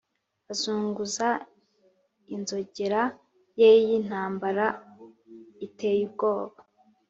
[0.51, 1.27] azunguza
[2.35, 3.01] inzogera
[3.59, 4.65] ye y'intambara
[5.67, 6.57] iteye ubwoba,